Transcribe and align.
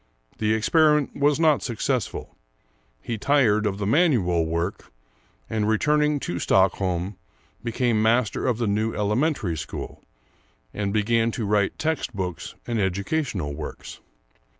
The 0.39 0.55
experiment 0.55 1.15
was 1.15 1.39
not 1.39 1.61
successful, 1.61 2.35
he 3.03 3.19
tired 3.19 3.67
of 3.67 3.77
the 3.77 3.85
manual 3.85 4.47
work, 4.47 4.91
and 5.47 5.67
returning 5.69 6.19
to 6.21 6.39
Stockholm, 6.39 7.17
became 7.63 8.01
master 8.01 8.47
of 8.47 8.57
the 8.57 8.65
new 8.65 8.95
Elementary 8.95 9.55
School, 9.55 10.03
and 10.73 10.91
began 10.91 11.29
to 11.33 11.45
write 11.45 11.77
text 11.77 12.15
books 12.15 12.55
and 12.65 12.79
educational 12.79 13.53
works. 13.53 13.99